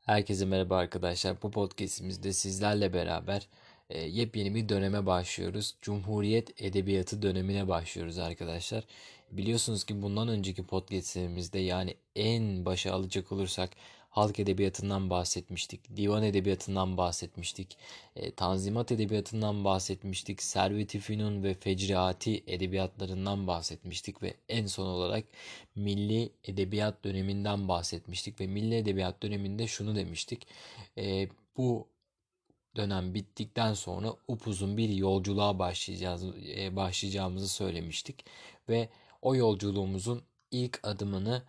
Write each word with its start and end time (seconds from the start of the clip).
Herkese 0.00 0.44
merhaba 0.44 0.76
arkadaşlar. 0.76 1.42
Bu 1.42 1.50
podcastimizde 1.50 2.32
sizlerle 2.32 2.92
beraber 2.92 3.46
e, 3.90 4.00
yepyeni 4.00 4.54
bir 4.54 4.68
döneme 4.68 5.06
başlıyoruz. 5.06 5.74
Cumhuriyet 5.82 6.62
Edebiyatı 6.62 7.22
dönemine 7.22 7.68
başlıyoruz 7.68 8.18
arkadaşlar. 8.18 8.84
Biliyorsunuz 9.30 9.84
ki 9.84 10.02
bundan 10.02 10.28
önceki 10.28 10.66
podcastlerimizde 10.66 11.58
yani 11.58 11.94
en 12.16 12.64
başa 12.64 12.92
alacak 12.92 13.32
olursak 13.32 13.70
halk 14.10 14.40
edebiyatından 14.40 15.10
bahsetmiştik, 15.10 15.96
divan 15.96 16.22
edebiyatından 16.22 16.96
bahsetmiştik, 16.96 17.78
e, 18.16 18.30
tanzimat 18.34 18.92
edebiyatından 18.92 19.64
bahsetmiştik, 19.64 20.42
servet-i 20.42 20.98
fünun 20.98 21.42
ve 21.42 21.54
fecriati 21.54 22.44
edebiyatlarından 22.46 23.46
bahsetmiştik 23.46 24.22
ve 24.22 24.34
en 24.48 24.66
son 24.66 24.86
olarak 24.86 25.24
milli 25.74 26.32
edebiyat 26.44 27.04
döneminden 27.04 27.68
bahsetmiştik 27.68 28.40
ve 28.40 28.46
milli 28.46 28.76
edebiyat 28.76 29.22
döneminde 29.22 29.66
şunu 29.66 29.96
demiştik. 29.96 30.46
E, 30.98 31.28
bu 31.56 31.88
dönem 32.76 33.14
bittikten 33.14 33.74
sonra 33.74 34.14
upuzun 34.28 34.76
bir 34.76 34.88
yolculuğa 34.88 35.58
başlayacağız, 35.58 36.24
e, 36.56 36.76
başlayacağımızı 36.76 37.48
söylemiştik 37.48 38.24
ve 38.68 38.88
o 39.22 39.36
yolculuğumuzun 39.36 40.22
ilk 40.50 40.80
adımını 40.82 41.42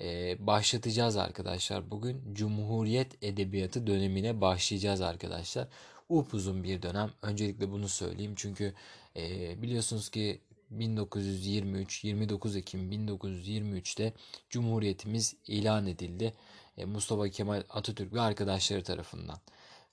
e, 0.00 0.36
başlatacağız 0.46 1.16
arkadaşlar. 1.16 1.90
Bugün 1.90 2.34
Cumhuriyet 2.34 3.24
Edebiyatı 3.24 3.86
dönemine 3.86 4.40
başlayacağız 4.40 5.00
arkadaşlar. 5.00 5.68
Upuzun 6.08 6.64
bir 6.64 6.82
dönem. 6.82 7.10
Öncelikle 7.22 7.70
bunu 7.70 7.88
söyleyeyim 7.88 8.32
çünkü 8.36 8.74
e, 9.16 9.62
biliyorsunuz 9.62 10.08
ki 10.08 10.40
1923 10.70 12.04
29 12.04 12.56
Ekim 12.56 12.92
1923'te 12.92 14.12
Cumhuriyetimiz 14.50 15.36
ilan 15.46 15.86
edildi. 15.86 16.34
E, 16.76 16.84
Mustafa 16.84 17.28
Kemal 17.28 17.62
Atatürk 17.70 18.12
ve 18.12 18.20
arkadaşları 18.20 18.82
tarafından. 18.82 19.38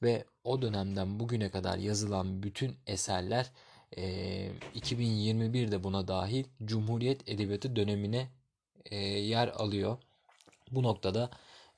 Ve 0.03 0.25
o 0.43 0.61
dönemden 0.61 1.19
bugüne 1.19 1.49
kadar 1.49 1.77
yazılan 1.77 2.43
bütün 2.43 2.75
eserler 2.87 3.51
e, 3.97 4.03
2021'de 4.75 5.83
buna 5.83 6.07
dahil 6.07 6.45
Cumhuriyet 6.65 7.29
Edebiyatı 7.29 7.75
dönemine 7.75 8.27
e, 8.85 8.97
yer 9.05 9.47
alıyor. 9.47 9.97
Bu 10.71 10.83
noktada 10.83 11.29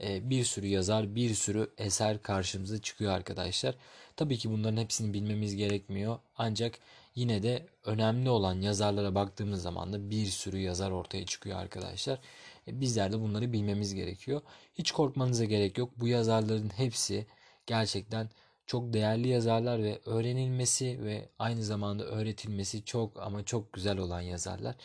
e, 0.04 0.30
bir 0.30 0.44
sürü 0.44 0.68
yazar, 0.68 1.16
bir 1.16 1.34
sürü 1.34 1.72
eser 1.78 2.22
karşımıza 2.22 2.82
çıkıyor 2.82 3.12
arkadaşlar. 3.14 3.76
Tabii 4.16 4.38
ki 4.38 4.52
bunların 4.52 4.78
hepsini 4.78 5.14
bilmemiz 5.14 5.56
gerekmiyor. 5.56 6.20
Ancak 6.38 6.80
yine 7.16 7.44
de 7.44 7.66
önemli 7.86 8.30
olan 8.30 8.62
yazarlara 8.62 9.16
baktığımız 9.16 9.62
zaman 9.62 9.94
da 9.94 10.10
bir 10.10 10.26
sürü 10.26 10.58
yazar 10.60 10.92
ortaya 10.92 11.26
çıkıyor 11.26 11.60
arkadaşlar. 11.60 12.20
E, 12.68 12.82
bizler 12.82 13.12
de 13.12 13.20
bunları 13.22 13.54
bilmemiz 13.54 13.96
gerekiyor. 13.96 14.42
Hiç 14.76 14.92
korkmanıza 14.92 15.46
gerek 15.46 15.78
yok. 15.78 15.90
Bu 15.98 16.08
yazarların 16.08 16.70
hepsi 16.70 17.26
gerçekten 17.66 18.30
çok 18.66 18.94
değerli 18.94 19.28
yazarlar 19.28 19.84
ve 19.84 20.00
öğrenilmesi 20.06 21.04
ve 21.04 21.30
aynı 21.40 21.64
zamanda 21.64 22.04
öğretilmesi 22.04 22.86
çok 22.86 23.20
ama 23.22 23.46
çok 23.46 23.74
güzel 23.74 23.98
olan 23.98 24.22
yazarlar. 24.22 24.76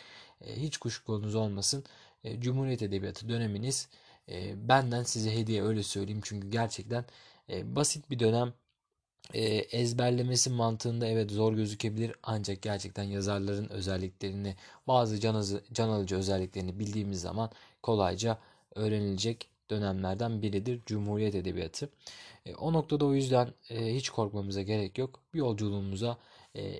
Hiç 0.47 0.77
kuşkunuz 0.77 1.35
olmasın. 1.35 1.85
E, 2.25 2.41
Cumhuriyet 2.41 2.83
Edebiyatı 2.83 3.29
döneminiz 3.29 3.89
e, 4.29 4.69
benden 4.69 5.03
size 5.03 5.37
hediye 5.37 5.63
öyle 5.63 5.83
söyleyeyim. 5.83 6.21
Çünkü 6.25 6.51
gerçekten 6.51 7.05
e, 7.51 7.77
basit 7.77 8.11
bir 8.11 8.19
dönem. 8.19 8.55
ezberlemesi 9.73 10.51
mantığında 10.51 11.07
evet 11.07 11.31
zor 11.31 11.53
gözükebilir 11.55 12.13
ancak 12.23 12.63
gerçekten 12.63 13.03
yazarların 13.05 13.69
özelliklerini 13.71 14.57
bazı 14.89 15.21
can, 15.21 15.45
can 15.73 15.89
alıcı 15.89 16.17
özelliklerini 16.17 16.79
bildiğimiz 16.79 17.21
zaman 17.21 17.51
kolayca 17.83 18.39
öğrenilecek 18.75 19.49
dönemlerden 19.71 20.43
biridir 20.43 20.81
Cumhuriyet 20.87 21.35
Edebiyatı. 21.35 21.91
o 22.59 22.73
noktada 22.73 23.05
o 23.07 23.15
yüzden 23.15 23.49
hiç 23.71 24.11
korkmamıza 24.11 24.63
gerek 24.63 24.99
yok. 24.99 25.21
Bir 25.35 25.39
yolculuğumuza 25.39 26.19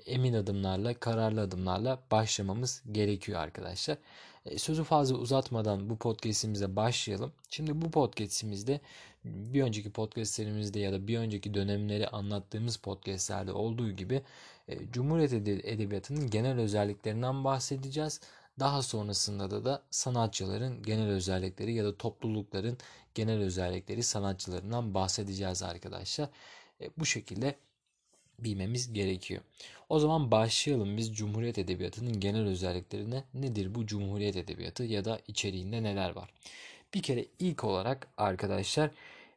emin 0.05 0.33
adımlarla, 0.33 0.93
kararlı 0.93 1.41
adımlarla 1.41 1.99
başlamamız 2.11 2.83
gerekiyor 2.91 3.39
arkadaşlar. 3.39 3.97
E, 4.45 4.57
sözü 4.57 4.83
fazla 4.83 5.15
uzatmadan 5.15 5.89
bu 5.89 5.97
podcast'imize 5.97 6.75
başlayalım. 6.75 7.33
Şimdi 7.49 7.81
bu 7.81 7.91
podcast'imizde 7.91 8.79
bir 9.25 9.63
önceki 9.63 9.91
podcast'lerimizde 9.91 10.79
ya 10.79 10.93
da 10.93 11.07
bir 11.07 11.17
önceki 11.17 11.53
dönemleri 11.53 12.07
anlattığımız 12.07 12.77
podcast'lerde 12.77 13.51
olduğu 13.51 13.91
gibi 13.91 14.23
e, 14.67 14.91
Cumhuriyet 14.91 15.33
Edebiyatı'nın 15.33 16.29
genel 16.29 16.59
özelliklerinden 16.59 17.43
bahsedeceğiz. 17.43 18.21
Daha 18.59 18.81
sonrasında 18.81 19.51
da 19.51 19.65
da 19.65 19.83
sanatçıların 19.91 20.83
genel 20.83 21.09
özellikleri 21.09 21.73
ya 21.73 21.85
da 21.85 21.97
toplulukların 21.97 22.77
genel 23.15 23.41
özellikleri 23.41 24.03
sanatçılarından 24.03 24.93
bahsedeceğiz 24.93 25.63
arkadaşlar. 25.63 26.29
E, 26.81 26.89
bu 26.97 27.05
şekilde 27.05 27.55
bilmemiz 28.39 28.93
gerekiyor. 28.93 29.41
O 29.89 29.99
zaman 29.99 30.31
başlayalım 30.31 30.97
biz 30.97 31.15
Cumhuriyet 31.15 31.57
Edebiyatı'nın 31.57 32.19
genel 32.19 32.47
özelliklerine. 32.47 33.23
Nedir 33.33 33.75
bu 33.75 33.85
Cumhuriyet 33.85 34.35
Edebiyatı 34.35 34.83
ya 34.83 35.05
da 35.05 35.19
içeriğinde 35.27 35.83
neler 35.83 36.15
var? 36.15 36.29
Bir 36.93 37.01
kere 37.01 37.25
ilk 37.39 37.63
olarak 37.63 38.07
arkadaşlar 38.17 38.91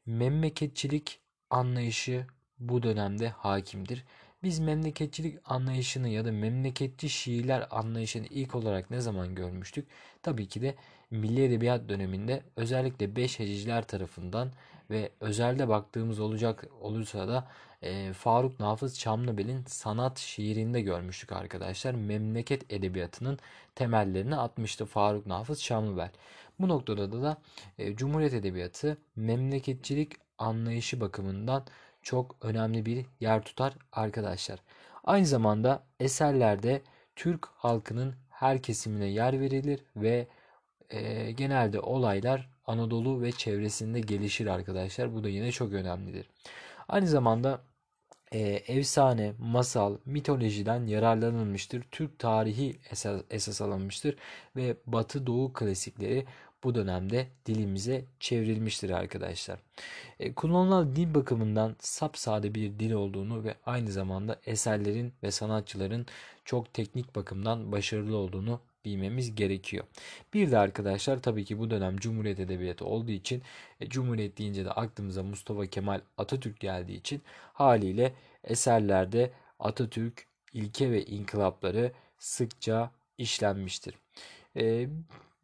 memleketçilik 0.07 1.19
anlayışı 1.51 2.27
bu 2.59 2.83
dönemde 2.83 3.29
hakimdir. 3.29 4.05
Biz 4.43 4.61
memleketçilik 4.61 5.39
anlayışını 5.45 6.09
ya 6.09 6.25
da 6.25 6.33
memleketçi 6.33 7.09
şiirler 7.09 7.67
anlayışını 7.71 8.27
ilk 8.27 8.55
olarak 8.55 8.91
ne 8.91 9.01
zaman 9.01 9.35
görmüştük? 9.35 9.89
Tabii 10.23 10.49
ki 10.49 10.63
de 10.63 10.75
Milli 11.11 11.45
Edebiyat 11.45 11.89
döneminde 11.89 12.43
özellikle 12.57 13.17
beş 13.17 13.39
heciciler 13.39 13.87
tarafından 13.87 14.53
ve 14.91 15.11
özelde 15.21 15.69
baktığımız 15.69 16.21
olacak 16.21 16.67
olursa 16.81 17.29
da 17.29 17.49
e, 17.87 18.13
Faruk 18.13 18.61
Nafız 18.61 18.99
Çamlıbel'in 18.99 19.65
sanat 19.67 20.19
şiirinde 20.19 20.81
görmüştük 20.81 21.33
arkadaşlar. 21.33 21.95
Memleket 21.95 22.73
edebiyatının 22.73 23.39
temellerini 23.75 24.37
atmıştı 24.37 24.87
Faruk 24.87 25.27
Nafız 25.27 25.63
Çamlıbel. 25.63 26.11
Bu 26.61 26.69
noktada 26.69 27.23
da, 27.23 27.37
e, 27.79 27.97
Cumhuriyet 27.97 28.35
Edebiyatı 28.35 28.99
memleketçilik 29.17 30.13
anlayışı 30.39 31.01
bakımından 31.01 31.65
çok 32.03 32.37
önemli 32.43 32.87
bir 32.87 33.07
yer 33.21 33.43
tutar 33.43 33.75
arkadaşlar. 33.93 34.59
Aynı 35.05 35.27
zamanda 35.27 35.83
eserlerde 36.01 36.83
Türk 37.17 37.47
halkının 37.47 38.15
her 38.31 38.63
kesimine 38.63 39.07
yer 39.07 39.41
verilir 39.41 39.81
ve 39.97 40.29
e, 40.91 41.31
genelde 41.33 41.81
olaylar 41.81 42.51
Anadolu 42.67 43.23
ve 43.23 43.33
çevresinde 43.33 44.01
gelişir 44.01 44.47
arkadaşlar. 44.47 45.15
Bu 45.15 45.25
da 45.25 45.29
yine 45.29 45.53
çok 45.53 45.73
önemlidir. 45.73 46.31
Aynı 46.89 47.07
zamanda 47.07 47.61
e, 48.33 48.39
efsane, 48.67 49.33
masal, 49.39 49.97
mitolojiden 50.07 50.87
yararlanılmıştır. 50.87 51.83
Türk 51.91 52.19
tarihi 52.19 52.79
esas, 52.91 53.23
esas 53.31 53.61
alınmıştır 53.61 54.17
ve 54.57 54.77
Batı 54.87 55.27
Doğu 55.27 55.53
klasikleri 55.53 56.27
bu 56.65 56.75
dönemde 56.75 57.27
dilimize 57.47 58.05
çevrilmiştir 58.21 58.91
arkadaşlar. 58.91 59.59
E, 60.21 60.35
kullanılan 60.35 60.97
dil 60.97 61.15
bakımından 61.15 61.77
sapsade 61.79 62.55
bir 62.55 62.79
dil 62.79 62.93
olduğunu 62.93 63.45
ve 63.45 63.55
aynı 63.67 63.93
zamanda 63.93 64.41
eserlerin 64.47 65.13
ve 65.23 65.31
sanatçıların 65.31 66.07
çok 66.45 66.75
teknik 66.75 67.17
bakımdan 67.17 67.73
başarılı 67.73 68.17
olduğunu 68.17 68.61
bilmemiz 68.87 69.35
gerekiyor. 69.35 69.85
Bir 70.35 70.51
de 70.51 70.59
arkadaşlar 70.59 71.23
tabii 71.23 71.45
ki 71.45 71.59
bu 71.59 71.71
dönem 71.71 71.97
Cumhuriyet 71.97 72.41
Edebiyatı 72.41 72.85
olduğu 72.85 73.11
için 73.11 73.43
e, 73.81 73.89
Cumhuriyet 73.89 74.39
deyince 74.39 74.65
de 74.65 74.71
aklımıza 74.71 75.23
Mustafa 75.23 75.67
Kemal 75.67 76.01
Atatürk 76.19 76.61
geldiği 76.61 76.97
için 76.97 77.23
haliyle 77.53 78.15
eserlerde 78.45 79.31
Atatürk 79.59 80.27
ilke 80.53 80.91
ve 80.91 81.05
inkılapları 81.05 81.93
sıkça 82.19 82.91
işlenmiştir. 83.19 83.95
E, 84.57 84.89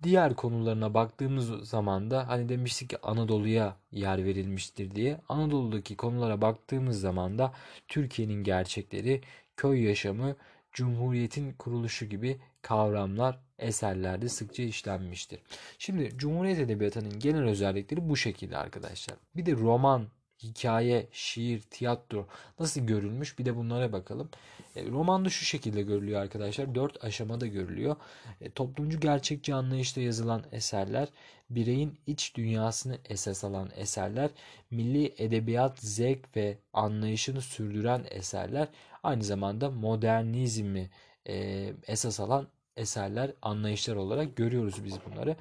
diğer 0.02 0.34
konularına 0.34 0.94
baktığımız 0.94 1.68
zaman 1.68 2.10
da 2.10 2.28
hani 2.28 2.48
demiştik 2.48 2.90
ki 2.90 2.98
Anadolu'ya 3.02 3.76
yer 3.92 4.24
verilmiştir 4.24 4.94
diye. 4.94 5.20
Anadolu'daki 5.28 5.96
konulara 5.96 6.40
baktığımız 6.40 7.00
zaman 7.00 7.38
da 7.38 7.52
Türkiye'nin 7.88 8.44
gerçekleri, 8.44 9.20
köy 9.56 9.82
yaşamı, 9.82 10.36
Cumhuriyetin 10.72 11.52
kuruluşu 11.52 12.06
gibi 12.06 12.38
kavramlar 12.62 13.38
eserlerde 13.58 14.28
sıkça 14.28 14.62
işlenmiştir. 14.62 15.40
Şimdi 15.78 16.12
Cumhuriyet 16.16 16.58
Edebiyatı'nın 16.58 17.18
genel 17.18 17.44
özellikleri 17.44 18.08
bu 18.08 18.16
şekilde 18.16 18.56
arkadaşlar. 18.56 19.16
Bir 19.36 19.46
de 19.46 19.52
roman, 19.52 20.08
hikaye, 20.42 21.06
şiir, 21.12 21.60
tiyatro 21.60 22.26
nasıl 22.60 22.80
görülmüş 22.80 23.38
bir 23.38 23.44
de 23.44 23.56
bunlara 23.56 23.92
bakalım. 23.92 24.30
E, 24.76 24.86
romanda 24.86 25.28
şu 25.28 25.44
şekilde 25.44 25.82
görülüyor 25.82 26.20
arkadaşlar. 26.20 26.74
Dört 26.74 27.04
aşamada 27.04 27.46
görülüyor. 27.46 27.96
E, 28.40 28.50
toplumcu 28.50 29.00
gerçekçi 29.00 29.54
anlayışta 29.54 30.00
yazılan 30.00 30.44
eserler, 30.52 31.08
bireyin 31.50 31.98
iç 32.06 32.36
dünyasını 32.36 32.98
esas 33.08 33.44
alan 33.44 33.70
eserler, 33.76 34.30
milli 34.70 35.14
edebiyat 35.18 35.78
zevk 35.78 36.36
ve 36.36 36.58
anlayışını 36.72 37.40
sürdüren 37.40 38.04
eserler, 38.10 38.68
aynı 39.02 39.24
zamanda 39.24 39.70
modernizmi 39.70 40.90
e, 41.28 41.72
esas 41.86 42.20
alan 42.20 42.48
eserler, 42.76 43.32
anlayışlar 43.42 43.96
olarak 43.96 44.36
görüyoruz 44.36 44.84
biz 44.84 44.98
bunları. 45.06 45.36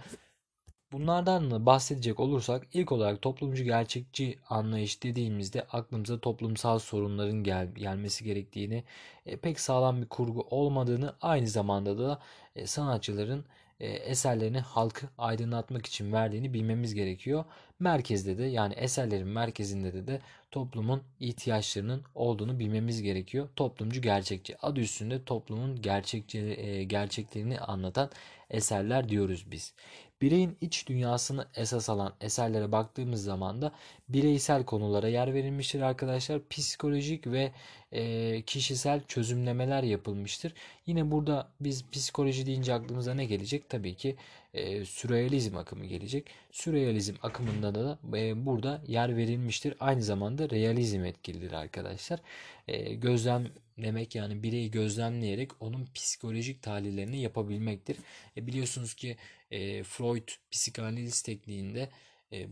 Bunlardan 0.92 1.52
da 1.52 1.66
bahsedecek 1.66 2.20
olursak 2.20 2.68
ilk 2.74 2.92
olarak 2.92 3.22
toplumcu 3.22 3.64
gerçekçi 3.64 4.40
anlayış 4.50 5.04
dediğimizde 5.04 5.64
aklımıza 5.64 6.20
toplumsal 6.20 6.80
sorunların 6.80 7.44
gel 7.44 7.68
gelmesi 7.76 8.24
gerektiğini, 8.24 8.84
e, 9.26 9.38
pek 9.38 9.60
sağlam 9.60 10.02
bir 10.02 10.08
kurgu 10.10 10.42
olmadığını, 10.50 11.16
aynı 11.22 11.48
zamanda 11.48 11.98
da 11.98 12.20
e, 12.56 12.68
sanatçıların 12.68 13.46
eserlerini 13.88 14.60
halkı 14.60 15.08
aydınlatmak 15.18 15.86
için 15.86 16.14
verdiğini 16.14 16.54
bilmemiz 16.54 16.94
gerekiyor. 16.94 17.46
Merkezde 17.80 18.38
de 18.38 18.44
yani 18.44 18.74
eserlerin 18.74 19.28
merkezinde 19.28 19.94
de 19.94 20.08
de 20.08 20.22
toplumun 20.52 21.04
ihtiyaçlarının 21.20 22.04
olduğunu 22.16 22.60
bilmemiz 22.60 23.02
gerekiyor. 23.02 23.50
Toplumcu 23.56 24.02
gerçekçi 24.02 24.58
adı 24.66 24.80
üstünde 24.80 25.24
toplumun 25.24 25.82
gerçekçi 25.82 26.40
e, 26.40 26.84
gerçeklerini 26.84 27.60
anlatan 27.60 28.10
eserler 28.50 29.10
diyoruz 29.10 29.52
biz. 29.52 29.74
Bireyin 30.22 30.58
iç 30.62 30.88
dünyasını 30.88 31.48
esas 31.56 31.90
alan 31.90 32.14
eserlere 32.22 32.72
baktığımız 32.72 33.24
zaman 33.24 33.62
da 33.62 33.72
bireysel 34.10 34.66
konulara 34.66 35.08
yer 35.08 35.34
verilmiştir 35.34 35.82
arkadaşlar. 35.82 36.48
Psikolojik 36.50 37.28
ve 37.28 37.52
e, 37.92 38.42
kişisel 38.42 39.02
çözümlemeler 39.08 39.84
yapılmıştır. 39.84 40.54
Yine 40.86 41.12
burada 41.12 41.48
biz 41.62 41.90
psikoloji 41.92 42.46
deyince 42.46 42.74
aklımıza 42.74 43.14
ne 43.14 43.26
gelecek? 43.26 43.70
Tabii 43.70 43.96
ki 43.96 44.16
e, 44.54 44.86
sürrealizm 44.86 45.58
akımı 45.58 45.86
gelecek. 45.86 46.30
Sürrealizm 46.52 47.16
akımında 47.22 47.76
da 47.76 48.00
e, 48.18 48.46
burada 48.46 48.84
yer 48.88 49.18
verilmiştir. 49.18 49.74
Aynı 49.80 50.04
zamanda 50.04 50.50
realizm 50.50 51.06
etkilidir 51.06 51.52
arkadaşlar. 51.52 52.20
E, 52.68 52.94
gözlemlemek 52.94 54.16
yani 54.16 54.44
bireyi 54.44 54.72
gözlemleyerek 54.72 55.62
onun 55.62 55.88
psikolojik 55.96 56.64
tahlillerini 56.64 57.22
yapabilmektir. 57.22 57.98
E, 58.38 58.48
biliyorsunuz 58.48 58.94
ki 58.94 59.18
e, 59.52 59.84
Freud 59.84 60.30
psikanaliz 60.52 61.22
tekniğinde 61.22 61.90
e, 62.34 62.48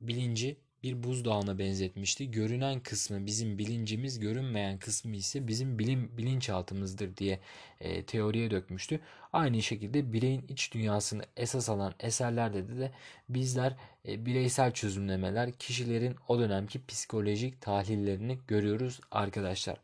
bilinci 0.00 0.56
bir 0.82 1.02
buzdağına 1.02 1.58
benzetmişti. 1.58 2.30
Görünen 2.30 2.80
kısmı 2.80 3.26
bizim 3.26 3.58
bilincimiz, 3.58 4.18
görünmeyen 4.20 4.78
kısmı 4.78 5.16
ise 5.16 5.48
bizim 5.48 5.78
bilim 5.78 6.10
bilinçaltımızdır 6.18 7.16
diye 7.16 7.40
e, 7.80 8.02
teoriye 8.02 8.50
dökmüştü. 8.50 9.00
Aynı 9.32 9.62
şekilde 9.62 10.12
bireyin 10.12 10.44
iç 10.48 10.74
dünyasını 10.74 11.22
esas 11.36 11.68
alan 11.68 11.94
eserlerde 12.00 12.68
de, 12.68 12.78
de 12.78 12.92
bizler 13.28 13.76
e, 14.08 14.26
bireysel 14.26 14.72
çözümlemeler, 14.72 15.52
kişilerin 15.52 16.16
o 16.28 16.38
dönemki 16.38 16.86
psikolojik 16.86 17.60
tahlillerini 17.60 18.38
görüyoruz 18.48 19.00
arkadaşlar. 19.10 19.76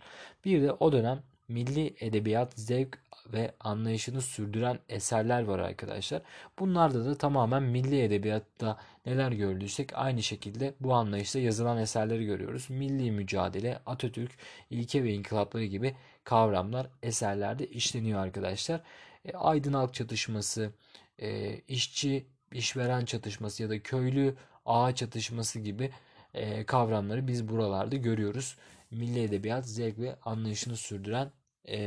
Bir 0.45 0.63
de 0.63 0.73
o 0.73 0.93
dönem 0.93 1.23
milli 1.49 1.95
edebiyat 2.01 2.53
zevk 2.57 2.99
ve 3.33 3.55
anlayışını 3.61 4.23
sürdüren 4.23 4.79
eserler 4.89 5.43
var 5.43 5.59
arkadaşlar. 5.59 6.23
Bunlarda 6.59 7.05
da 7.05 7.19
tamamen 7.19 7.63
milli 7.63 8.03
edebiyatta 8.03 8.79
neler 9.07 9.33
gördüysek 9.33 9.91
aynı 9.95 10.23
şekilde 10.23 10.75
bu 10.81 10.95
anlayışta 10.95 11.39
yazılan 11.39 11.79
eserleri 11.79 12.25
görüyoruz. 12.27 12.71
Milli 12.71 13.11
mücadele, 13.11 13.79
Atatürk, 13.87 14.33
ilke 14.71 15.05
ve 15.05 15.13
inkılapları 15.13 15.65
gibi 15.65 15.95
kavramlar 16.25 16.87
eserlerde 17.03 17.67
işleniyor 17.67 18.21
arkadaşlar. 18.21 18.81
E, 19.25 19.33
aydın 19.33 19.73
halk 19.73 19.95
çatışması, 19.95 20.73
e, 21.19 21.57
işçi 21.69 22.27
işveren 22.53 23.05
çatışması 23.05 23.63
ya 23.63 23.71
da 23.71 23.83
köylü 23.83 24.35
ağa 24.67 24.95
çatışması 24.95 25.61
gibi 25.61 25.91
e, 26.35 26.65
kavramları 26.67 27.29
biz 27.29 27.49
buralarda 27.49 27.97
görüyoruz. 27.97 28.57
Milli 28.91 29.23
edebiyat 29.23 29.67
zevk 29.67 29.99
ve 29.99 30.17
anlayışını 30.25 30.77
sürdüren 30.77 31.33
e, 31.69 31.79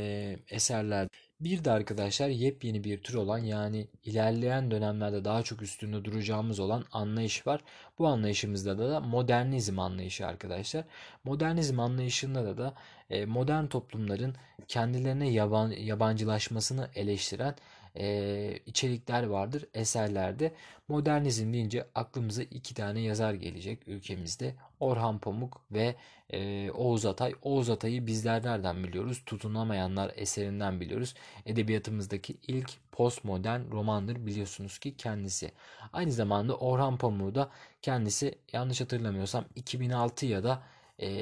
eserler. 0.48 1.08
Bir 1.40 1.64
de 1.64 1.70
arkadaşlar 1.70 2.28
yepyeni 2.28 2.84
bir 2.84 3.02
tür 3.02 3.14
olan 3.14 3.38
yani 3.38 3.86
ilerleyen 4.04 4.70
dönemlerde 4.70 5.24
daha 5.24 5.42
çok 5.42 5.62
üstünde 5.62 6.04
duracağımız 6.04 6.60
olan 6.60 6.84
anlayış 6.92 7.46
var. 7.46 7.60
Bu 7.98 8.08
anlayışımızda 8.08 8.78
da, 8.78 8.90
da 8.90 9.00
modernizm 9.00 9.78
anlayışı 9.78 10.26
arkadaşlar. 10.26 10.84
Modernizm 11.24 11.80
anlayışında 11.80 12.44
da 12.44 12.58
da 12.58 12.74
e, 13.10 13.26
modern 13.26 13.66
toplumların 13.66 14.34
kendilerine 14.68 15.30
yaban, 15.30 15.70
yabancılaşmasını 15.70 16.88
eleştiren 16.94 17.54
e, 17.96 18.58
içerikler 18.66 19.22
vardır 19.22 19.64
eserlerde. 19.74 20.52
Modernizm 20.88 21.52
deyince 21.52 21.86
aklımıza 21.94 22.42
iki 22.42 22.74
tane 22.74 23.00
yazar 23.00 23.34
gelecek 23.34 23.88
ülkemizde. 23.88 24.54
Orhan 24.80 25.18
Pamuk 25.18 25.60
ve 25.72 25.96
e, 26.30 26.70
Oğuz 26.70 27.06
Atay. 27.06 27.34
Oğuz 27.42 27.70
Atay'ı 27.70 28.06
bizler 28.06 28.44
nereden 28.44 28.84
biliyoruz? 28.84 29.22
Tutunamayanlar 29.26 30.12
eserinden 30.16 30.80
biliyoruz. 30.80 31.14
Edebiyatımızdaki 31.46 32.36
ilk 32.46 32.70
postmodern 32.92 33.70
romandır 33.70 34.26
biliyorsunuz 34.26 34.78
ki 34.78 34.96
kendisi. 34.96 35.52
Aynı 35.92 36.12
zamanda 36.12 36.56
Orhan 36.56 36.96
Pamuk'u 36.98 37.34
da 37.34 37.50
kendisi 37.82 38.38
yanlış 38.52 38.80
hatırlamıyorsam 38.80 39.44
2006 39.56 40.26
ya 40.26 40.44
da 40.44 40.62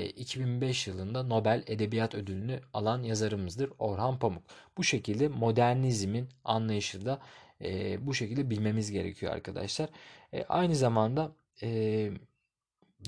2005 0.09 0.87
yılında 0.87 1.23
Nobel 1.23 1.63
Edebiyat 1.67 2.15
Ödülünü 2.15 2.61
alan 2.75 3.03
yazarımızdır 3.03 3.71
Orhan 3.79 4.19
Pamuk. 4.19 4.43
Bu 4.77 4.85
şekilde 4.85 5.29
modernizmin 5.29 6.29
anlayışı 6.45 7.07
da 7.07 7.21
e, 7.65 8.07
bu 8.07 8.15
şekilde 8.15 8.51
bilmemiz 8.51 8.91
gerekiyor 8.91 9.33
arkadaşlar. 9.33 9.89
E, 10.33 10.45
aynı 10.45 10.77
zamanda 10.77 11.33
e, 11.63 12.11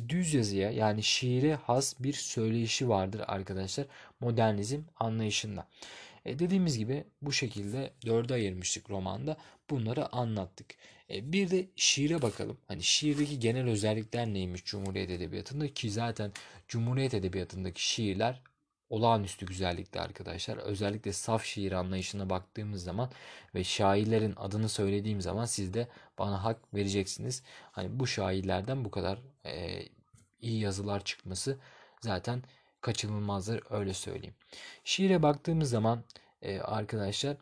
düz 0.09 0.35
yazıya 0.35 0.71
yani 0.71 1.03
şiire 1.03 1.55
has 1.55 1.95
bir 2.01 2.13
söyleyişi 2.13 2.89
vardır 2.89 3.23
arkadaşlar 3.27 3.87
modernizm 4.21 4.81
anlayışında. 4.97 5.67
E, 6.25 6.39
dediğimiz 6.39 6.79
gibi 6.79 7.05
bu 7.23 7.33
şekilde 7.33 7.93
dörde 8.07 8.35
ayırmıştık 8.35 8.91
romanda. 8.91 9.37
Bunları 9.71 10.13
anlattık. 10.15 10.67
E, 11.11 11.33
bir 11.33 11.51
de 11.51 11.67
şiire 11.77 12.23
bakalım. 12.23 12.59
Hani 12.69 12.83
şiirdeki 12.83 13.39
genel 13.39 13.69
özellikler 13.69 14.27
neymiş 14.27 14.65
Cumhuriyet 14.65 15.11
Edebiyatı'nda 15.11 15.75
ki 15.75 15.91
zaten 15.91 16.33
Cumhuriyet 16.69 17.15
Edebiyatı'ndaki 17.15 17.89
şiirler 17.89 18.43
olağanüstü 18.91 19.47
güzellikte 19.47 20.01
arkadaşlar. 20.01 20.57
Özellikle 20.57 21.13
saf 21.13 21.45
şiir 21.45 21.73
anlayışına 21.73 22.31
baktığımız 22.31 22.85
zaman 22.85 23.11
ve 23.55 23.65
şairlerin 23.65 24.35
adını 24.37 24.69
söylediğim 24.69 25.21
zaman 25.21 25.45
siz 25.45 25.75
de 25.75 25.89
bana 26.19 26.45
hak 26.45 26.75
vereceksiniz. 26.75 27.43
Hani 27.73 28.01
bu 28.01 28.07
şairlerden 28.07 28.85
bu 28.85 28.91
kadar 28.91 29.19
e, 29.47 29.83
iyi 30.41 30.61
yazılar 30.61 31.05
çıkması 31.05 31.59
zaten 32.01 32.43
kaçınılmazdır 32.81 33.63
öyle 33.71 33.95
söyleyeyim. 33.95 34.35
Şiire 34.85 35.23
baktığımız 35.23 35.71
zaman 35.71 36.05
e, 36.43 36.61
arkadaşlar 36.61 37.37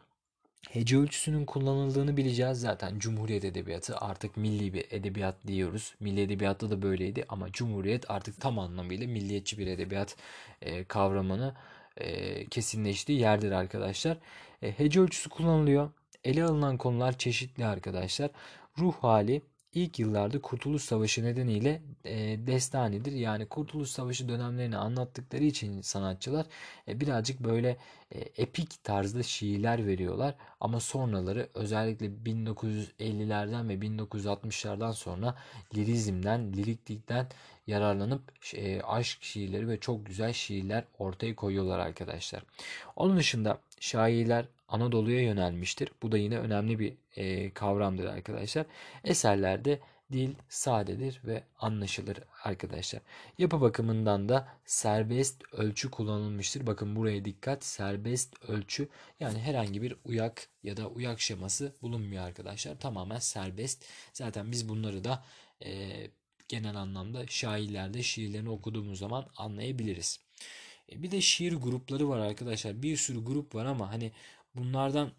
hece 0.71 0.99
ölçüsünün 0.99 1.45
kullanıldığını 1.45 2.17
bileceğiz. 2.17 2.61
Zaten 2.61 2.99
Cumhuriyet 2.99 3.45
Edebiyatı 3.45 3.97
artık 3.97 4.37
milli 4.37 4.75
bir 4.75 4.87
edebiyat 4.91 5.47
diyoruz. 5.47 5.95
Milli 6.01 6.21
Edebiyat'ta 6.21 6.71
da 6.71 6.83
böyleydi 6.83 7.25
ama 7.29 7.53
Cumhuriyet 7.53 8.11
artık 8.11 8.41
tam 8.41 8.59
anlamıyla 8.59 9.07
milliyetçi 9.07 9.59
bir 9.59 9.67
edebiyat 9.67 10.17
e, 10.63 10.85
kavramını 10.85 11.55
e, 11.97 12.47
kesinleştiği 12.47 13.21
yerdir 13.21 13.53
arkadaşlar. 13.53 14.19
E, 14.63 14.73
hece 14.79 15.01
ölçüsü 15.01 15.31
kullanılıyor. 15.31 15.91
Ele 16.25 16.45
alınan 16.45 16.77
konular 16.77 17.19
çeşitli 17.19 17.67
arkadaşlar. 17.67 18.31
Ruh 18.79 18.95
hali, 18.95 19.43
ilk 19.75 19.99
yıllarda 19.99 20.41
Kurtuluş 20.41 20.83
Savaşı 20.83 21.25
nedeniyle 21.25 21.83
e, 22.05 22.47
destanidir. 22.47 23.13
Yani 23.13 23.47
Kurtuluş 23.47 23.91
Savaşı 23.91 24.29
dönemlerini 24.29 24.77
anlattıkları 24.77 25.45
için 25.45 25.83
sanatçılar 25.83 26.47
e, 26.89 27.01
birazcık 27.01 27.41
böyle 27.41 27.77
e, 28.13 28.19
epik 28.19 28.85
tarzda 28.85 29.23
şiirler 29.23 29.87
veriyorlar. 29.87 30.35
Ama 30.61 30.81
sonraları 30.81 31.49
özellikle 31.55 32.07
1950'lerden 32.07 33.69
ve 33.69 33.75
1960'lardan 33.75 34.93
sonra 34.93 35.35
lirizmden, 35.75 36.53
liriklikten 36.53 37.27
yararlanıp 37.67 38.23
e, 38.55 38.83
aşk 38.83 39.23
şiirleri 39.23 39.69
ve 39.69 39.81
çok 39.81 40.07
güzel 40.07 40.33
şiirler 40.33 40.85
ortaya 40.99 41.35
koyuyorlar 41.35 41.79
arkadaşlar. 41.79 42.43
Onun 42.97 43.17
dışında 43.17 43.59
şairler 43.81 44.45
Anadolu'ya 44.69 45.21
yönelmiştir. 45.23 45.93
Bu 46.03 46.13
da 46.13 46.19
yine 46.19 46.39
önemli 46.39 46.79
bir 46.79 46.95
e, 47.17 47.51
kavramdır 47.51 48.05
arkadaşlar. 48.05 48.67
Eserlerde 49.05 49.81
dil 50.13 50.35
sadedir 50.49 51.21
ve 51.25 51.43
anlaşılır 51.59 52.19
arkadaşlar. 52.45 53.03
Yapı 53.39 53.61
bakımından 53.61 54.29
da 54.29 54.49
serbest 54.65 55.43
ölçü 55.53 55.91
kullanılmıştır. 55.91 56.67
Bakın 56.67 56.97
buraya 56.97 57.25
dikkat. 57.25 57.65
Serbest 57.65 58.49
ölçü 58.49 58.89
yani 59.21 59.39
herhangi 59.39 59.83
bir 59.83 59.97
uyak 60.05 60.49
ya 60.63 60.77
da 60.77 60.89
uyak 60.89 61.21
şeması 61.21 61.73
bulunmuyor 61.83 62.25
arkadaşlar. 62.25 62.79
Tamamen 62.81 63.19
serbest. 63.19 63.85
Zaten 64.13 64.53
biz 64.53 64.69
bunları 64.69 65.05
da 65.05 65.25
e, 65.65 65.93
genel 66.49 66.77
anlamda 66.77 67.27
şairlerde 67.27 68.03
şiirlerini 68.03 68.51
okuduğumuz 68.51 68.99
zaman 68.99 69.27
anlayabiliriz. 69.37 70.21
E, 70.93 71.03
bir 71.03 71.11
de 71.11 71.21
şiir 71.21 71.53
grupları 71.53 72.09
var 72.09 72.19
arkadaşlar. 72.19 72.83
Bir 72.83 72.97
sürü 72.97 73.25
grup 73.25 73.55
var 73.55 73.67
ama 73.67 73.93
hani 73.93 74.13
bunlardan 74.59 75.13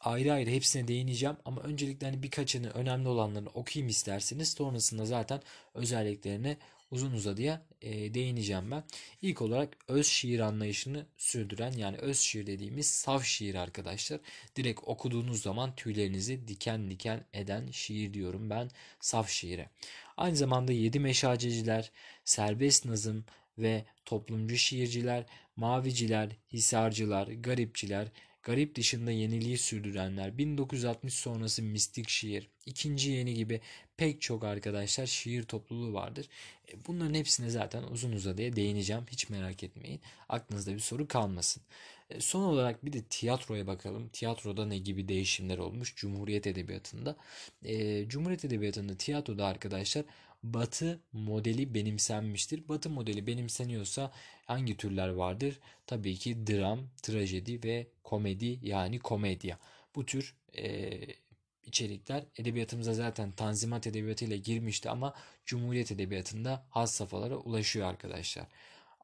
ayrı 0.00 0.32
ayrı 0.32 0.50
hepsine 0.50 0.88
değineceğim 0.88 1.36
ama 1.44 1.62
öncelikle 1.62 2.06
hani 2.06 2.22
birkaçını 2.22 2.70
önemli 2.70 3.08
olanlarını 3.08 3.48
okuyayım 3.48 3.88
isterseniz 3.88 4.52
sonrasında 4.52 5.06
zaten 5.06 5.40
özelliklerine 5.74 6.56
uzun 6.92 7.12
uzadıya 7.12 7.62
e, 7.82 8.14
değineceğim 8.14 8.70
ben. 8.70 8.84
İlk 9.22 9.42
olarak 9.42 9.76
öz 9.88 10.06
şiir 10.06 10.40
anlayışını 10.40 11.06
sürdüren 11.16 11.72
yani 11.72 11.96
öz 11.96 12.18
şiir 12.18 12.46
dediğimiz 12.46 12.86
saf 12.86 13.24
şiir 13.24 13.54
arkadaşlar. 13.54 14.20
Direkt 14.56 14.80
okuduğunuz 14.84 15.42
zaman 15.42 15.74
tüylerinizi 15.74 16.48
diken 16.48 16.90
diken 16.90 17.24
eden 17.32 17.70
şiir 17.70 18.14
diyorum 18.14 18.50
ben 18.50 18.70
saf 19.00 19.30
şiire. 19.30 19.68
Aynı 20.16 20.36
zamanda 20.36 20.72
yedi 20.72 21.00
meşaceciler, 21.00 21.90
serbest 22.24 22.84
nazım 22.84 23.24
ve 23.58 23.84
toplumcu 24.04 24.56
şiirciler, 24.56 25.26
maviciler, 25.56 26.28
hisarcılar, 26.52 27.26
garipçiler, 27.28 28.08
garip 28.42 28.74
dışında 28.74 29.10
yeniliği 29.10 29.58
sürdürenler, 29.58 30.38
1960 30.38 31.14
sonrası 31.14 31.62
mistik 31.62 32.08
şiir, 32.08 32.48
ikinci 32.66 33.10
yeni 33.10 33.34
gibi 33.34 33.60
pek 33.96 34.20
çok 34.20 34.44
arkadaşlar 34.44 35.06
şiir 35.06 35.42
topluluğu 35.42 35.92
vardır. 35.92 36.28
E, 36.72 36.84
bunların 36.86 37.14
hepsine 37.14 37.50
zaten 37.50 37.82
uzun 37.82 38.12
uzadıya 38.12 38.56
değineceğim. 38.56 39.02
Hiç 39.10 39.30
merak 39.30 39.62
etmeyin. 39.62 40.00
Aklınızda 40.28 40.74
bir 40.74 40.80
soru 40.80 41.08
kalmasın. 41.08 41.62
E, 42.10 42.20
son 42.20 42.42
olarak 42.42 42.84
bir 42.84 42.92
de 42.92 43.02
tiyatroya 43.02 43.66
bakalım. 43.66 44.08
Tiyatroda 44.08 44.66
ne 44.66 44.78
gibi 44.78 45.08
değişimler 45.08 45.58
olmuş 45.58 45.94
Cumhuriyet 45.96 46.46
Edebiyatı'nda? 46.46 47.16
E, 47.64 48.08
Cumhuriyet 48.08 48.44
Edebiyatı'nda 48.44 48.96
tiyatroda 48.96 49.46
arkadaşlar 49.46 50.04
Batı 50.42 51.00
modeli 51.12 51.74
benimsenmiştir. 51.74 52.68
Batı 52.68 52.90
modeli 52.90 53.26
benimseniyorsa 53.26 54.12
hangi 54.46 54.76
türler 54.76 55.08
vardır? 55.08 55.60
Tabii 55.86 56.14
ki 56.16 56.46
dram, 56.46 56.80
trajedi 57.02 57.62
ve 57.64 57.88
komedi 58.04 58.58
yani 58.62 58.98
komedya. 58.98 59.58
Bu 59.96 60.06
tür 60.06 60.36
e, 60.58 61.00
içerikler 61.64 62.24
edebiyatımıza 62.36 62.94
zaten 62.94 63.32
Tanzimat 63.32 63.86
Edebiyatı 63.86 64.24
ile 64.24 64.36
girmişti 64.36 64.90
ama 64.90 65.14
Cumhuriyet 65.46 65.92
Edebiyatı'nda 65.92 66.66
has 66.70 66.94
safhalara 66.94 67.36
ulaşıyor 67.36 67.86
arkadaşlar. 67.88 68.46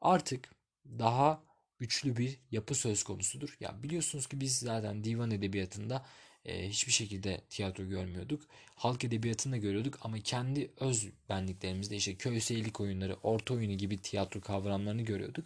Artık 0.01 0.49
daha 0.85 1.43
güçlü 1.79 2.17
bir 2.17 2.39
yapı 2.51 2.75
söz 2.75 3.03
konusudur. 3.03 3.57
Ya 3.59 3.83
biliyorsunuz 3.83 4.27
ki 4.27 4.41
biz 4.41 4.59
zaten 4.59 5.03
divan 5.03 5.31
edebiyatında 5.31 6.05
e, 6.45 6.69
hiçbir 6.69 6.91
şekilde 6.91 7.41
tiyatro 7.49 7.85
görmüyorduk. 7.85 8.41
Halk 8.75 9.03
edebiyatında 9.03 9.57
görüyorduk 9.57 9.99
ama 10.01 10.19
kendi 10.19 10.71
öz 10.79 11.07
benliklerimizde 11.29 11.95
işte 11.95 12.15
köy 12.15 12.39
seyirlik 12.39 12.81
oyunları, 12.81 13.15
orta 13.23 13.53
oyunu 13.53 13.73
gibi 13.73 13.97
tiyatro 13.97 14.41
kavramlarını 14.41 15.01
görüyorduk. 15.01 15.45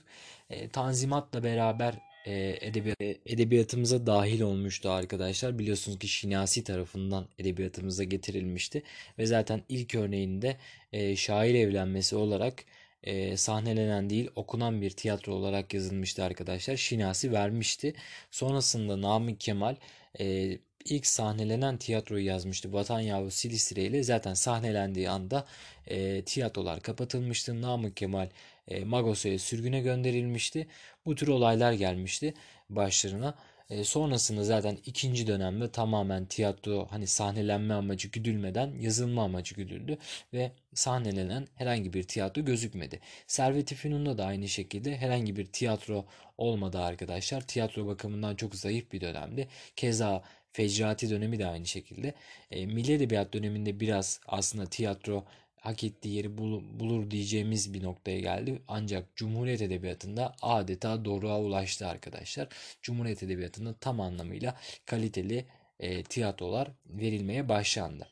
E, 0.50 0.70
tanzimatla 0.70 1.44
beraber 1.44 1.96
e, 2.26 2.58
edebiyat, 2.62 3.02
e, 3.02 3.18
edebiyatımıza 3.26 4.06
dahil 4.08 4.42
olmuştu 4.42 4.90
arkadaşlar. 4.90 5.60
Biliyorsunuz 5.60 6.00
ki 6.00 6.08
Şinasi 6.08 6.64
tarafından 6.64 7.28
edebiyatımıza 7.40 8.04
getirilmişti. 8.04 8.84
Ve 9.18 9.26
zaten 9.26 9.64
ilk 9.70 9.96
örneğinde 9.96 10.58
e, 10.94 11.16
şair 11.16 11.56
evlenmesi 11.56 12.16
olarak 12.16 12.66
e, 13.04 13.38
sahnelenen 13.38 14.10
değil 14.10 14.30
okunan 14.36 14.82
bir 14.82 14.90
tiyatro 14.90 15.34
olarak 15.34 15.74
yazılmıştı 15.74 16.24
arkadaşlar. 16.24 16.78
Şinasi 16.78 17.32
vermişti. 17.32 17.94
Sonrasında 18.32 19.02
Namık 19.02 19.40
Kemal 19.40 19.76
e, 20.20 20.58
ilk 20.86 21.08
sahnelenen 21.08 21.78
tiyatroyu 21.78 22.26
yazmıştı. 22.26 22.74
Vatan 22.74 23.00
Yavru 23.00 23.32
Silistre 23.32 23.84
ile 23.84 24.04
zaten 24.04 24.34
sahnelendiği 24.34 25.10
anda 25.10 25.46
e, 25.88 26.22
tiyatrolar 26.22 26.82
kapatılmıştı. 26.82 27.62
Namık 27.62 27.98
Kemal 27.98 28.30
e, 28.68 28.84
Magosa'ya 28.84 29.40
sürgüne 29.40 29.82
gönderilmişti. 29.82 30.68
Bu 31.06 31.16
tür 31.16 31.28
olaylar 31.28 31.74
gelmişti 31.74 32.34
başlarına. 32.70 33.36
E, 33.70 33.84
sonrasında 33.84 34.44
zaten 34.44 34.78
ikinci 34.86 35.28
dönemde 35.28 35.72
tamamen 35.72 36.26
tiyatro 36.26 36.88
hani 36.90 37.08
sahnelenme 37.08 37.74
amacı 37.74 38.08
güdülmeden 38.08 38.76
yazılma 38.80 39.24
amacı 39.24 39.56
güdüldü 39.56 39.98
ve 40.34 40.52
sahnelenen 40.74 41.48
herhangi 41.56 41.94
bir 41.94 42.04
tiyatro 42.04 42.46
gözükmedi. 42.46 43.00
Servet-i 43.28 43.76
Fünun'da 43.76 44.18
da 44.18 44.26
aynı 44.26 44.48
şekilde 44.50 44.98
herhangi 44.98 45.36
bir 45.36 45.46
tiyatro 45.46 46.06
olmadı 46.38 46.80
arkadaşlar. 46.80 47.42
Tiyatro 47.42 47.88
bakımından 47.88 48.36
çok 48.36 48.56
zayıf 48.56 48.92
bir 48.92 49.02
dönemdi. 49.02 49.48
Keza 49.76 50.24
Fecrati 50.54 51.10
dönemi 51.10 51.40
de 51.40 51.48
aynı 51.48 51.66
şekilde. 51.66 52.14
E, 52.52 52.66
Milli 52.66 52.94
Edebiyat 52.94 53.34
döneminde 53.34 53.80
biraz 53.80 54.20
aslında 54.28 54.66
tiyatro 54.66 55.26
hak 55.64 55.84
ettiği 55.84 56.16
yeri 56.16 56.38
bulur 56.80 57.12
diyeceğimiz 57.12 57.74
bir 57.74 57.84
noktaya 57.84 58.20
geldi. 58.20 58.62
Ancak 58.68 59.16
Cumhuriyet 59.16 59.62
Edebiyatı'nda 59.62 60.36
adeta 60.42 61.06
doruğa 61.06 61.40
ulaştı 61.40 61.88
arkadaşlar. 61.88 62.48
Cumhuriyet 62.82 63.24
Edebiyatı'nda 63.24 63.74
tam 63.74 64.00
anlamıyla 64.00 64.56
kaliteli 64.86 65.46
e, 65.80 66.04
tiyatrolar 66.04 66.72
verilmeye 66.86 67.50
başlandı. 67.50 68.08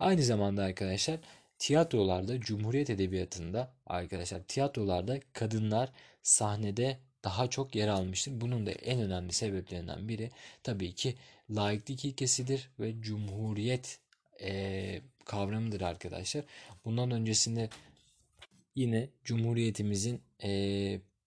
Aynı 0.00 0.22
zamanda 0.22 0.62
arkadaşlar 0.62 1.20
tiyatrolarda 1.58 2.40
Cumhuriyet 2.40 2.90
Edebiyatı'nda 2.90 3.72
arkadaşlar 3.86 4.42
tiyatrolarda 4.42 5.20
kadınlar 5.32 5.92
sahnede 6.22 6.98
daha 7.24 7.50
çok 7.50 7.74
yer 7.74 7.88
almıştır. 7.88 8.40
Bunun 8.40 8.66
da 8.66 8.70
en 8.70 9.00
önemli 9.00 9.32
sebeplerinden 9.32 10.08
biri 10.08 10.30
tabii 10.62 10.94
ki 10.94 11.14
laiklik 11.50 12.04
ilkesidir 12.04 12.70
ve 12.80 13.00
cumhuriyet 13.00 13.98
e, 14.40 15.00
kavramıdır 15.24 15.80
arkadaşlar. 15.80 16.44
Bundan 16.84 17.10
öncesinde 17.10 17.68
yine 18.74 19.08
Cumhuriyetimizin 19.24 20.22
e, 20.42 20.50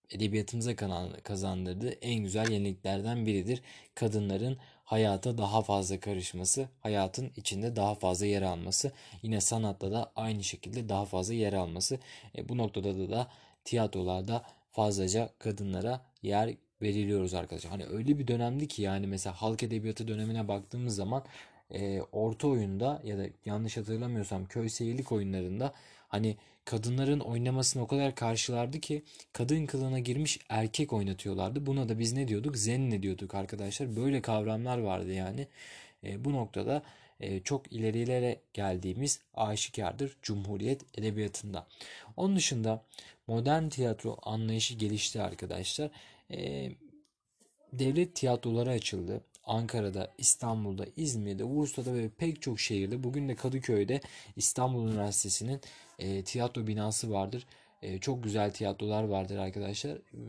edebiyatımıza 0.10 0.76
kazandırdığı 1.24 1.90
en 1.90 2.24
güzel 2.24 2.52
yeniliklerden 2.52 3.26
biridir. 3.26 3.62
Kadınların 3.96 4.58
hayata 4.84 5.38
daha 5.38 5.62
fazla 5.62 6.00
karışması, 6.00 6.70
hayatın 6.80 7.32
içinde 7.36 7.76
daha 7.76 7.96
fazla 7.96 8.26
yer 8.26 8.42
alması, 8.42 8.92
yine 9.24 9.42
sanatta 9.42 9.92
da 9.92 10.12
aynı 10.16 10.44
şekilde 10.44 10.90
daha 10.90 11.06
fazla 11.06 11.34
yer 11.34 11.54
alması. 11.54 12.00
E, 12.38 12.50
bu 12.50 12.58
noktada 12.58 12.98
da, 12.98 13.10
da 13.10 13.28
tiyatrolarda 13.64 14.46
fazlaca 14.72 15.30
kadınlara 15.40 16.02
yer 16.22 16.56
veriliyoruz 16.82 17.34
arkadaşlar. 17.34 17.72
Hani 17.72 17.86
öyle 17.86 18.20
bir 18.20 18.28
dönemdi 18.28 18.68
ki 18.68 18.82
yani 18.82 19.08
mesela 19.08 19.42
halk 19.42 19.64
edebiyatı 19.64 20.08
dönemine 20.08 20.48
baktığımız 20.48 20.96
zaman 20.96 21.26
e, 21.74 22.02
orta 22.12 22.48
oyunda 22.48 23.02
ya 23.04 23.18
da 23.18 23.26
yanlış 23.46 23.78
hatırlamıyorsam 23.78 24.46
köy 24.46 24.70
seyirlik 24.70 25.12
oyunlarında 25.12 25.74
hani 26.08 26.38
kadınların 26.66 27.20
oynamasını 27.20 27.84
o 27.84 27.88
kadar 27.88 28.16
karşılardı 28.16 28.80
ki 28.80 29.04
kadın 29.34 29.66
kılığına 29.66 30.00
girmiş 30.00 30.40
erkek 30.50 30.94
oynatıyorlardı. 30.94 31.66
Buna 31.66 31.90
da 31.90 32.00
biz 32.00 32.14
ne 32.14 32.28
diyorduk? 32.28 32.58
Zenne 32.58 33.04
diyorduk 33.04 33.36
arkadaşlar. 33.36 33.96
Böyle 33.96 34.22
kavramlar 34.22 34.78
vardı 34.78 35.14
yani. 35.14 35.48
E, 36.04 36.26
bu 36.26 36.34
noktada 36.34 36.84
e, 37.20 37.40
çok 37.40 37.72
ilerilere 37.72 38.42
geldiğimiz 38.54 39.20
aşikardır 39.34 40.18
Cumhuriyet 40.22 40.98
Edebiyatı'nda. 40.98 41.68
Onun 42.18 42.36
dışında 42.36 42.84
modern 43.28 43.70
tiyatro 43.70 44.18
anlayışı 44.22 44.76
gelişti 44.76 45.22
arkadaşlar. 45.22 45.90
E, 46.32 46.72
devlet 47.74 48.16
tiyatroları 48.16 48.70
açıldı. 48.70 49.22
Ankara'da, 49.48 50.14
İstanbul'da, 50.18 50.86
İzmir'de, 50.98 51.50
Bursa'da 51.50 51.94
ve 51.94 52.10
pek 52.10 52.42
çok 52.42 52.60
şehirde 52.60 53.04
bugün 53.04 53.30
de 53.30 53.36
Kadıköy'de 53.36 54.02
İstanbul 54.36 54.92
Üniversitesi'nin 54.92 55.62
e, 56.00 56.24
tiyatro 56.24 56.68
binası 56.68 57.12
vardır. 57.12 57.48
E, 57.82 58.00
çok 58.00 58.24
güzel 58.24 58.52
tiyatrolar 58.52 59.04
vardır 59.04 59.38
arkadaşlar. 59.38 59.96
E, 59.96 60.22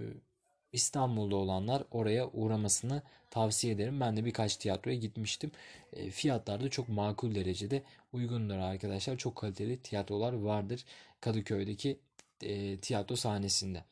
İstanbul'da 0.72 1.36
olanlar 1.36 1.84
oraya 1.90 2.28
uğramasını 2.28 3.02
tavsiye 3.30 3.72
ederim. 3.74 4.00
Ben 4.00 4.16
de 4.16 4.24
birkaç 4.24 4.56
tiyatroya 4.56 4.96
gitmiştim. 4.96 5.50
E, 5.92 6.10
fiyatlar 6.10 6.60
da 6.60 6.68
çok 6.68 6.88
makul 6.88 7.34
derecede 7.34 7.82
uygundur 8.12 8.56
arkadaşlar. 8.56 9.16
Çok 9.16 9.36
kaliteli 9.36 9.82
tiyatrolar 9.82 10.32
vardır 10.32 10.84
Kadıköy'deki 11.20 11.98
e, 12.42 12.76
tiyatro 12.80 13.16
sahnesinde. 13.16 13.84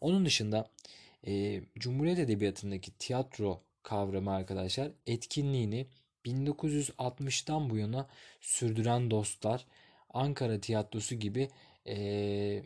Onun 0.00 0.26
dışında 0.26 0.70
e, 1.26 1.62
Cumhuriyet 1.78 2.18
Edebiyatı'ndaki 2.18 2.90
tiyatro 2.98 3.60
kavramı 3.84 4.32
arkadaşlar 4.34 4.90
etkinliğini 5.06 5.86
1960'tan 6.24 7.70
bu 7.70 7.76
yana 7.76 8.06
sürdüren 8.40 9.10
dostlar 9.10 9.66
Ankara 10.14 10.60
Tiyatrosu 10.60 11.14
gibi 11.14 11.48
e, 11.86 12.62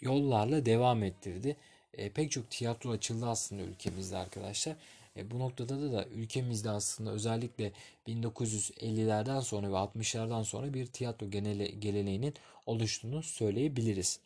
yollarla 0.00 0.66
devam 0.66 1.02
ettirdi. 1.02 1.56
E, 1.94 2.10
pek 2.10 2.30
çok 2.30 2.50
tiyatro 2.50 2.90
açıldı 2.90 3.26
aslında 3.26 3.62
ülkemizde 3.62 4.16
arkadaşlar. 4.16 4.76
E, 5.16 5.30
bu 5.30 5.38
noktada 5.38 5.82
da, 5.82 5.92
da 5.92 6.06
ülkemizde 6.06 6.70
aslında 6.70 7.10
özellikle 7.10 7.72
1950'lerden 8.06 9.40
sonra 9.40 9.72
ve 9.72 9.76
60'lardan 9.76 10.44
sonra 10.44 10.74
bir 10.74 10.86
tiyatro 10.86 11.30
genele, 11.30 11.66
geleneğinin 11.66 12.34
oluştuğunu 12.66 13.22
söyleyebiliriz. 13.22 14.20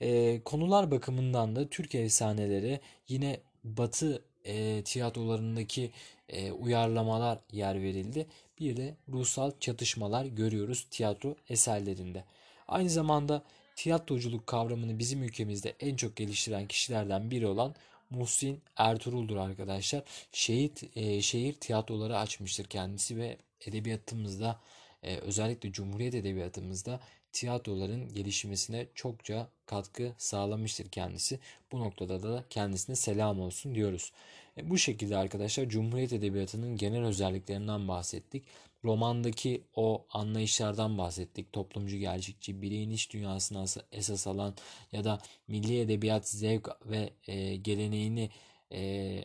E, 0.00 0.40
konular 0.44 0.90
bakımından 0.90 1.56
da 1.56 1.68
Türk 1.68 1.94
efsaneleri 1.94 2.80
yine 3.08 3.40
Batı 3.64 4.22
e, 4.44 4.82
tiyatrolarındaki 4.84 5.90
e, 6.28 6.52
uyarlamalar 6.52 7.38
yer 7.52 7.82
verildi. 7.82 8.26
Bir 8.60 8.76
de 8.76 8.94
ruhsal 9.08 9.52
çatışmalar 9.60 10.24
görüyoruz 10.24 10.86
tiyatro 10.90 11.36
eserlerinde. 11.48 12.24
Aynı 12.68 12.90
zamanda 12.90 13.42
tiyatroculuk 13.76 14.46
kavramını 14.46 14.98
bizim 14.98 15.22
ülkemizde 15.22 15.74
en 15.80 15.96
çok 15.96 16.16
geliştiren 16.16 16.66
kişilerden 16.66 17.30
biri 17.30 17.46
olan 17.46 17.74
Muhsin 18.10 18.62
Ertuğrul'dur 18.76 19.36
arkadaşlar. 19.36 20.02
Şehit, 20.32 20.96
e, 20.96 21.22
şehir 21.22 21.52
tiyatroları 21.52 22.18
açmıştır 22.18 22.64
kendisi 22.64 23.16
ve 23.16 23.36
edebiyatımızda 23.66 24.60
e, 25.02 25.16
özellikle 25.16 25.72
Cumhuriyet 25.72 26.14
Edebiyatımızda 26.14 27.00
tiyatroların 27.34 28.14
gelişmesine 28.14 28.86
çokça 28.94 29.48
katkı 29.66 30.14
sağlamıştır 30.18 30.88
kendisi. 30.88 31.40
Bu 31.72 31.80
noktada 31.80 32.22
da 32.22 32.44
kendisine 32.50 32.96
selam 32.96 33.40
olsun 33.40 33.74
diyoruz. 33.74 34.12
E, 34.56 34.70
bu 34.70 34.78
şekilde 34.78 35.16
arkadaşlar 35.16 35.68
Cumhuriyet 35.68 36.12
Edebiyatı'nın 36.12 36.76
genel 36.76 37.04
özelliklerinden 37.04 37.88
bahsettik. 37.88 38.44
Romandaki 38.84 39.64
o 39.76 40.06
anlayışlardan 40.10 40.98
bahsettik. 40.98 41.52
Toplumcu 41.52 41.96
gerçekçi, 41.96 42.62
bireyin 42.62 42.90
iç 42.90 43.12
dünyasına 43.12 43.64
esas 43.92 44.26
alan 44.26 44.54
ya 44.92 45.04
da 45.04 45.18
milli 45.48 45.80
edebiyat 45.80 46.28
zevk 46.28 46.68
ve 46.86 47.10
e, 47.26 47.56
geleneğini 47.56 48.30
e, 48.72 49.24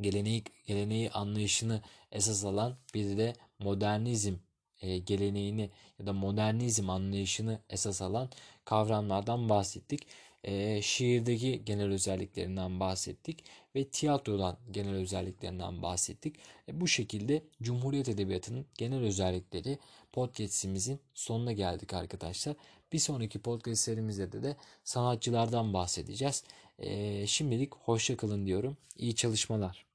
geleneği, 0.00 0.44
geleneği 0.66 1.10
anlayışını 1.10 1.82
esas 2.12 2.44
alan 2.44 2.76
bir 2.94 3.16
de 3.18 3.32
modernizm 3.58 4.34
e, 4.82 4.98
geleneğini 4.98 5.70
ya 5.98 6.06
da 6.06 6.12
modernizm 6.12 6.90
anlayışını 6.90 7.60
esas 7.70 8.02
alan 8.02 8.30
kavramlardan 8.64 9.48
bahsettik. 9.48 10.06
E, 10.44 10.82
şiirdeki 10.82 11.64
genel 11.64 11.92
özelliklerinden 11.92 12.80
bahsettik 12.80 13.44
ve 13.76 13.84
tiyatrodan 13.88 14.58
genel 14.70 14.94
özelliklerinden 14.94 15.82
bahsettik. 15.82 16.36
E, 16.68 16.80
bu 16.80 16.88
şekilde 16.88 17.42
Cumhuriyet 17.62 18.08
Edebiyatı'nın 18.08 18.66
genel 18.78 19.02
özellikleri 19.02 19.78
podcast'imizin 20.12 21.00
sonuna 21.14 21.52
geldik 21.52 21.94
arkadaşlar. 21.94 22.56
Bir 22.92 22.98
sonraki 22.98 23.38
podcast 23.38 23.80
serimizde 23.82 24.42
de, 24.42 24.56
sanatçılardan 24.84 25.72
bahsedeceğiz. 25.72 26.44
E, 26.78 27.26
şimdilik 27.26 27.74
hoşça 27.74 28.16
kalın 28.16 28.46
diyorum. 28.46 28.76
İyi 28.96 29.14
çalışmalar. 29.14 29.86